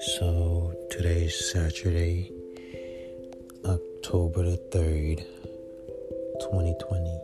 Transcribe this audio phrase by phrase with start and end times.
[0.00, 2.32] So today's Saturday,
[3.64, 5.18] October the 3rd,
[6.40, 7.20] 2020.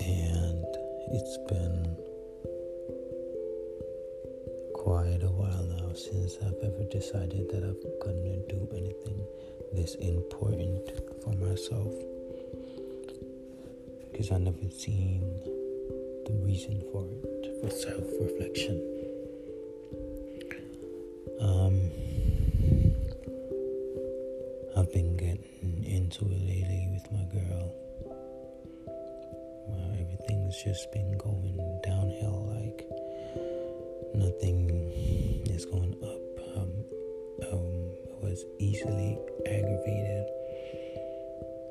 [0.00, 0.64] And
[1.12, 1.94] it's been
[4.76, 9.26] quite a while now since I've ever decided that I'm gonna do anything
[9.74, 10.90] this important
[11.22, 12.09] for myself.
[14.20, 15.22] Because I never seen
[16.26, 18.76] the reason for it, for self reflection.
[21.40, 21.90] Um,
[24.76, 27.72] I've been getting into it lately with my girl.
[29.68, 32.44] Well, everything's just been going downhill.
[32.60, 32.86] Like
[34.14, 34.68] nothing
[35.46, 36.58] is going up.
[36.58, 36.84] Um,
[37.50, 37.90] um,
[38.20, 40.26] I was easily aggravated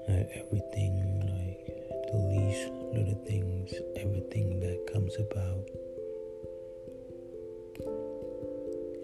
[0.07, 1.78] at everything, like
[2.11, 5.69] the least little things, everything that comes about.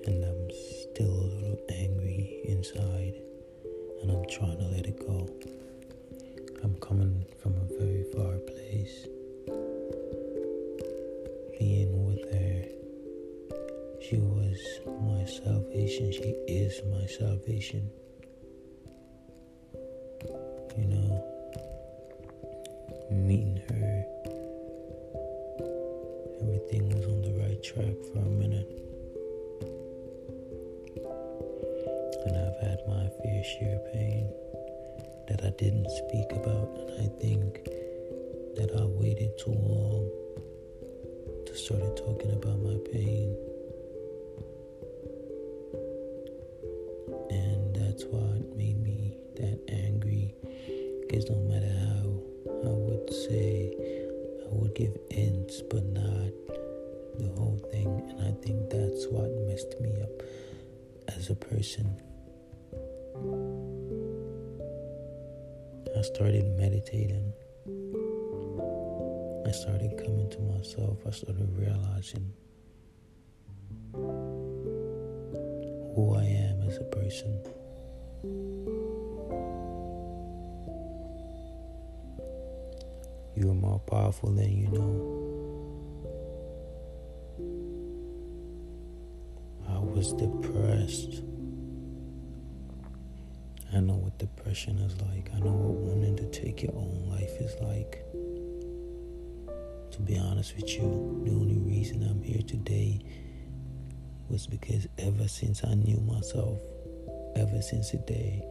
[0.08, 3.16] and I'm still a little angry inside
[4.02, 5.28] and I'm trying to let it go.
[6.64, 9.08] I'm coming from a very far place.
[11.58, 12.66] Being with her,
[14.02, 17.90] she was my salvation, she is my salvation.
[27.66, 28.70] Track for a minute.
[32.26, 34.32] and I've had my fair share of pain
[35.28, 37.66] that I didn't speak about, and I think
[38.56, 40.10] that I waited too long
[41.46, 43.36] to start talking about my pain.
[47.32, 50.36] And that's what made me that angry.
[51.02, 52.22] Because no matter how
[52.70, 53.74] I would say,
[54.46, 56.55] I would give hints, but not
[57.18, 57.88] the whole thing.
[58.10, 60.24] And I think that's what messed me up
[61.16, 62.02] as a person.
[65.98, 67.34] I started meditating.
[69.48, 71.00] I started coming to myself.
[71.08, 72.34] I started realizing
[75.96, 77.42] who I am as a person.
[83.38, 85.34] You are more powerful than you know.
[89.95, 91.23] Was depressed.
[93.73, 95.31] I know what depression is like.
[95.33, 98.03] I know what wanting to take your own life is like.
[99.91, 103.06] To be honest with you, the only reason I'm here today
[104.28, 106.59] was because ever since I knew myself,
[107.38, 108.44] ever since the day,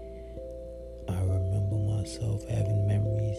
[1.11, 3.37] I remember myself having memories.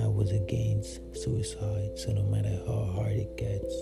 [0.00, 3.74] I was against suicide, so no matter how hard it gets,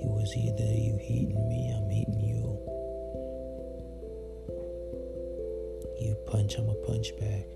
[0.00, 2.40] it was either you hating me, I'm hating you.
[6.00, 7.46] You punch, I'm a punch back.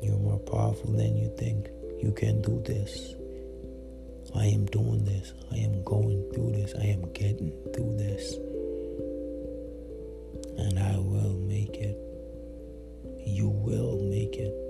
[0.00, 1.68] You're more powerful than you think.
[2.00, 3.14] You can do this.
[4.36, 5.32] I am doing this.
[5.50, 6.74] I am going through this.
[6.78, 8.34] I am getting through this.
[10.58, 11.98] And I will make it.
[13.26, 14.67] You will make it.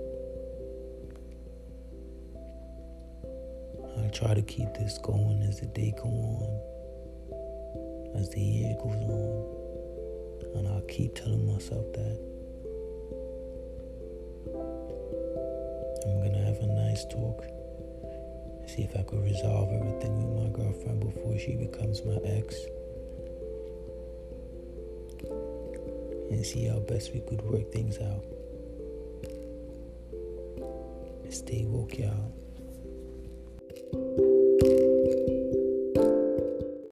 [4.09, 6.61] Try to keep this going as the day goes on,
[8.15, 9.55] as the year goes on.
[10.55, 12.19] And I'll keep telling myself that.
[16.05, 17.43] I'm gonna have a nice talk.
[18.67, 22.55] See if I could resolve everything with my girlfriend before she becomes my ex.
[26.31, 28.23] And see how best we could work things out.
[31.29, 32.31] Stay woke, y'all.
[33.91, 34.28] Thank you.